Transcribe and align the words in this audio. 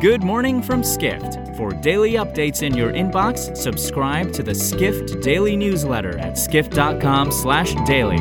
Good 0.00 0.22
morning 0.22 0.62
from 0.62 0.82
Skift. 0.82 1.54
For 1.58 1.72
daily 1.72 2.12
updates 2.12 2.62
in 2.62 2.74
your 2.74 2.90
inbox, 2.90 3.54
subscribe 3.54 4.32
to 4.32 4.42
the 4.42 4.54
Skift 4.54 5.20
Daily 5.20 5.56
newsletter 5.58 6.16
at 6.16 6.38
skift.com/daily. 6.38 8.16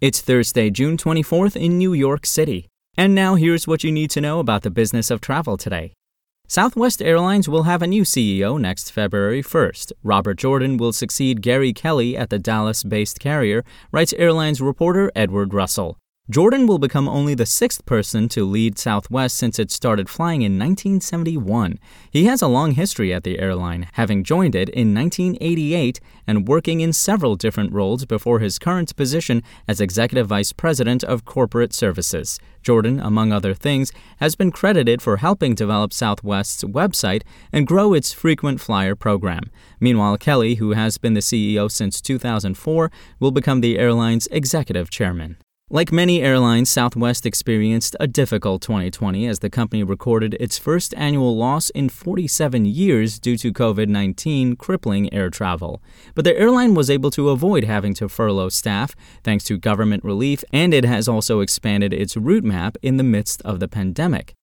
It's 0.00 0.20
Thursday, 0.20 0.70
June 0.70 0.96
24th 0.96 1.54
in 1.54 1.78
New 1.78 1.92
York 1.92 2.26
City. 2.26 2.66
And 2.96 3.14
now 3.14 3.36
here's 3.36 3.68
what 3.68 3.84
you 3.84 3.92
need 3.92 4.10
to 4.10 4.20
know 4.20 4.40
about 4.40 4.62
the 4.62 4.72
business 4.72 5.12
of 5.12 5.20
travel 5.20 5.56
today. 5.56 5.92
Southwest 6.48 7.00
Airlines 7.00 7.48
will 7.48 7.62
have 7.62 7.80
a 7.80 7.86
new 7.86 8.02
CEO 8.02 8.58
next 8.60 8.90
February 8.90 9.40
1st. 9.40 9.92
Robert 10.02 10.36
Jordan 10.38 10.78
will 10.78 10.92
succeed 10.92 11.42
Gary 11.42 11.72
Kelly 11.72 12.16
at 12.16 12.28
the 12.28 12.40
Dallas 12.40 12.82
based 12.82 13.20
carrier, 13.20 13.64
writes 13.92 14.12
airlines 14.14 14.60
reporter 14.60 15.12
Edward 15.14 15.54
Russell. 15.54 15.99
Jordan 16.30 16.68
will 16.68 16.78
become 16.78 17.08
only 17.08 17.34
the 17.34 17.44
sixth 17.44 17.84
person 17.86 18.28
to 18.28 18.44
lead 18.44 18.78
Southwest 18.78 19.36
since 19.36 19.58
it 19.58 19.68
started 19.72 20.08
flying 20.08 20.42
in 20.42 20.52
1971. 20.52 21.76
He 22.08 22.26
has 22.26 22.40
a 22.40 22.46
long 22.46 22.70
history 22.72 23.12
at 23.12 23.24
the 23.24 23.40
airline, 23.40 23.88
having 23.94 24.22
joined 24.22 24.54
it 24.54 24.68
in 24.68 24.94
1988 24.94 25.98
and 26.28 26.46
working 26.46 26.78
in 26.78 26.92
several 26.92 27.34
different 27.34 27.72
roles 27.72 28.04
before 28.04 28.38
his 28.38 28.60
current 28.60 28.94
position 28.94 29.42
as 29.66 29.80
Executive 29.80 30.28
Vice 30.28 30.52
President 30.52 31.02
of 31.02 31.24
Corporate 31.24 31.72
Services. 31.72 32.38
Jordan, 32.62 33.00
among 33.00 33.32
other 33.32 33.52
things, 33.52 33.90
has 34.18 34.36
been 34.36 34.52
credited 34.52 35.02
for 35.02 35.16
helping 35.16 35.56
develop 35.56 35.92
Southwest's 35.92 36.62
website 36.62 37.22
and 37.52 37.66
grow 37.66 37.92
its 37.92 38.12
frequent 38.12 38.60
flyer 38.60 38.94
program. 38.94 39.50
Meanwhile, 39.80 40.18
Kelly, 40.18 40.56
who 40.56 40.74
has 40.74 40.96
been 40.96 41.14
the 41.14 41.20
CEO 41.20 41.68
since 41.68 42.00
2004, 42.00 42.92
will 43.18 43.32
become 43.32 43.62
the 43.62 43.80
airline's 43.80 44.28
executive 44.30 44.90
chairman. 44.90 45.36
Like 45.72 45.92
many 45.92 46.20
airlines, 46.20 46.68
Southwest 46.68 47.24
experienced 47.24 47.94
a 48.00 48.08
difficult 48.08 48.60
2020 48.60 49.28
as 49.28 49.38
the 49.38 49.48
company 49.48 49.84
recorded 49.84 50.36
its 50.40 50.58
first 50.58 50.92
annual 50.96 51.36
loss 51.36 51.70
in 51.70 51.88
47 51.88 52.64
years 52.64 53.20
due 53.20 53.36
to 53.36 53.52
COVID 53.52 53.86
19 53.86 54.56
crippling 54.56 55.14
air 55.14 55.30
travel. 55.30 55.80
But 56.16 56.24
the 56.24 56.36
airline 56.36 56.74
was 56.74 56.90
able 56.90 57.12
to 57.12 57.28
avoid 57.28 57.62
having 57.62 57.94
to 57.94 58.08
furlough 58.08 58.48
staff 58.48 58.96
thanks 59.22 59.44
to 59.44 59.58
government 59.58 60.02
relief, 60.02 60.42
and 60.52 60.74
it 60.74 60.84
has 60.84 61.06
also 61.06 61.38
expanded 61.38 61.92
its 61.92 62.16
route 62.16 62.42
map 62.42 62.76
in 62.82 62.96
the 62.96 63.04
midst 63.04 63.40
of 63.42 63.60
the 63.60 63.68
pandemic. 63.68 64.34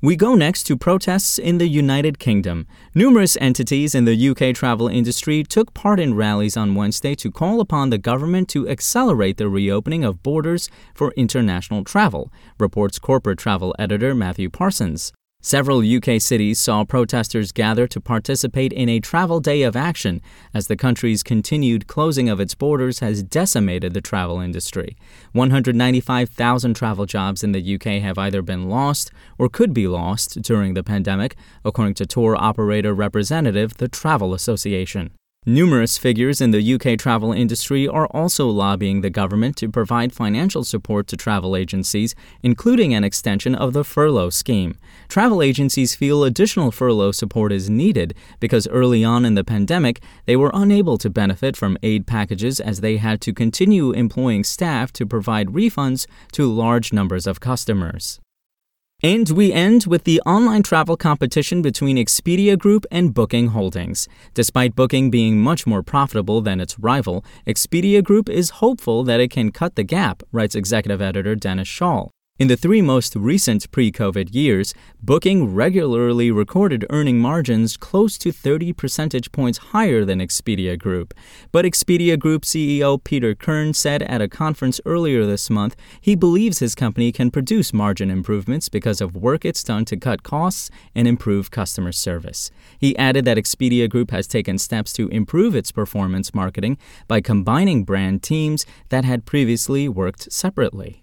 We 0.00 0.14
go 0.14 0.36
next 0.36 0.62
to 0.68 0.76
protests 0.76 1.40
in 1.40 1.58
the 1.58 1.66
United 1.66 2.20
Kingdom. 2.20 2.68
Numerous 2.94 3.36
entities 3.40 3.96
in 3.96 4.04
the 4.04 4.28
UK 4.28 4.54
travel 4.54 4.86
industry 4.86 5.42
took 5.42 5.74
part 5.74 5.98
in 5.98 6.14
rallies 6.14 6.56
on 6.56 6.76
Wednesday 6.76 7.16
to 7.16 7.32
call 7.32 7.60
upon 7.60 7.90
the 7.90 7.98
government 7.98 8.48
to 8.50 8.68
accelerate 8.68 9.38
the 9.38 9.48
reopening 9.48 10.04
of 10.04 10.22
borders 10.22 10.70
for 10.94 11.12
international 11.16 11.82
travel, 11.82 12.32
reports 12.60 13.00
corporate 13.00 13.40
travel 13.40 13.74
editor 13.76 14.14
Matthew 14.14 14.48
Parsons. 14.48 15.12
Several 15.40 15.80
UK 15.80 16.20
cities 16.20 16.58
saw 16.58 16.84
protesters 16.84 17.52
gather 17.52 17.86
to 17.86 18.00
participate 18.00 18.72
in 18.72 18.88
a 18.88 18.98
travel 18.98 19.38
day 19.38 19.62
of 19.62 19.76
action 19.76 20.20
as 20.52 20.66
the 20.66 20.76
country's 20.76 21.22
continued 21.22 21.86
closing 21.86 22.28
of 22.28 22.40
its 22.40 22.56
borders 22.56 22.98
has 22.98 23.22
decimated 23.22 23.94
the 23.94 24.00
travel 24.00 24.40
industry. 24.40 24.96
195,000 25.32 26.74
travel 26.74 27.06
jobs 27.06 27.44
in 27.44 27.52
the 27.52 27.74
UK 27.76 28.02
have 28.02 28.18
either 28.18 28.42
been 28.42 28.68
lost 28.68 29.12
or 29.38 29.48
could 29.48 29.72
be 29.72 29.86
lost 29.86 30.42
during 30.42 30.74
the 30.74 30.82
pandemic, 30.82 31.36
according 31.64 31.94
to 31.94 32.04
tour 32.04 32.36
operator 32.36 32.92
representative 32.92 33.78
the 33.78 33.88
Travel 33.88 34.34
Association. 34.34 35.12
Numerous 35.48 35.96
figures 35.96 36.42
in 36.42 36.50
the 36.50 36.74
UK 36.74 36.98
travel 36.98 37.32
industry 37.32 37.88
are 37.88 38.06
also 38.08 38.46
lobbying 38.48 39.00
the 39.00 39.08
government 39.08 39.56
to 39.56 39.70
provide 39.70 40.12
financial 40.12 40.62
support 40.62 41.06
to 41.06 41.16
travel 41.16 41.56
agencies, 41.56 42.14
including 42.42 42.92
an 42.92 43.02
extension 43.02 43.54
of 43.54 43.72
the 43.72 43.82
furlough 43.82 44.28
scheme. 44.28 44.76
Travel 45.08 45.40
agencies 45.40 45.94
feel 45.94 46.22
additional 46.22 46.70
furlough 46.70 47.12
support 47.12 47.50
is 47.50 47.70
needed 47.70 48.12
because 48.40 48.68
early 48.68 49.02
on 49.02 49.24
in 49.24 49.36
the 49.36 49.42
pandemic, 49.42 50.02
they 50.26 50.36
were 50.36 50.50
unable 50.52 50.98
to 50.98 51.08
benefit 51.08 51.56
from 51.56 51.78
aid 51.82 52.06
packages 52.06 52.60
as 52.60 52.82
they 52.82 52.98
had 52.98 53.18
to 53.22 53.32
continue 53.32 53.92
employing 53.92 54.44
staff 54.44 54.92
to 54.92 55.06
provide 55.06 55.48
refunds 55.48 56.06
to 56.32 56.44
large 56.44 56.92
numbers 56.92 57.26
of 57.26 57.40
customers. 57.40 58.20
And 59.00 59.30
we 59.30 59.52
end 59.52 59.86
with 59.86 60.02
the 60.02 60.20
online 60.26 60.64
travel 60.64 60.96
competition 60.96 61.62
between 61.62 61.96
Expedia 61.96 62.58
Group 62.58 62.84
and 62.90 63.14
Booking 63.14 63.48
Holdings. 63.48 64.08
Despite 64.34 64.74
Booking 64.74 65.08
being 65.08 65.40
much 65.40 65.68
more 65.68 65.84
profitable 65.84 66.40
than 66.40 66.58
its 66.58 66.80
rival, 66.80 67.24
Expedia 67.46 68.02
Group 68.02 68.28
is 68.28 68.58
hopeful 68.58 69.04
that 69.04 69.20
it 69.20 69.28
can 69.28 69.52
cut 69.52 69.76
the 69.76 69.84
gap, 69.84 70.24
writes 70.32 70.56
executive 70.56 71.00
editor 71.00 71.36
Dennis 71.36 71.68
Schaal. 71.68 72.10
In 72.38 72.46
the 72.46 72.56
three 72.56 72.82
most 72.82 73.16
recent 73.16 73.68
pre 73.72 73.90
COVID 73.90 74.32
years, 74.32 74.72
Booking 75.02 75.54
regularly 75.56 76.30
recorded 76.30 76.86
earning 76.88 77.18
margins 77.18 77.76
close 77.76 78.16
to 78.18 78.30
30 78.30 78.72
percentage 78.74 79.32
points 79.32 79.58
higher 79.58 80.04
than 80.04 80.20
Expedia 80.20 80.78
Group. 80.78 81.14
But 81.50 81.64
Expedia 81.64 82.16
Group 82.16 82.42
CEO 82.42 83.02
Peter 83.02 83.34
Kern 83.34 83.74
said 83.74 84.04
at 84.04 84.22
a 84.22 84.28
conference 84.28 84.80
earlier 84.86 85.26
this 85.26 85.50
month 85.50 85.74
he 86.00 86.14
believes 86.14 86.60
his 86.60 86.76
company 86.76 87.10
can 87.10 87.32
produce 87.32 87.72
margin 87.72 88.08
improvements 88.08 88.68
because 88.68 89.00
of 89.00 89.16
work 89.16 89.44
it's 89.44 89.64
done 89.64 89.84
to 89.86 89.96
cut 89.96 90.22
costs 90.22 90.70
and 90.94 91.08
improve 91.08 91.50
customer 91.50 91.90
service. 91.90 92.52
He 92.78 92.96
added 92.98 93.24
that 93.24 93.38
Expedia 93.38 93.90
Group 93.90 94.12
has 94.12 94.28
taken 94.28 94.58
steps 94.58 94.92
to 94.92 95.08
improve 95.08 95.56
its 95.56 95.72
performance 95.72 96.32
marketing 96.32 96.78
by 97.08 97.20
combining 97.20 97.82
brand 97.82 98.22
teams 98.22 98.64
that 98.90 99.04
had 99.04 99.26
previously 99.26 99.88
worked 99.88 100.32
separately. 100.32 101.02